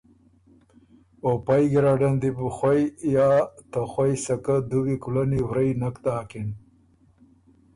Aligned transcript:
او 1.25 1.31
پئ 1.45 1.63
ګیرډن 1.71 2.15
دی 2.21 2.29
بو 2.35 2.47
خوئ 2.55 2.81
یا 3.15 3.29
ته 3.71 3.81
خوئ 3.91 4.13
سَکَۀ 4.25 4.55
دُوی 4.69 4.95
کلنی 5.03 5.39
ورئ 5.49 5.71
نک 5.81 5.95
داکِن۔ 6.03 6.49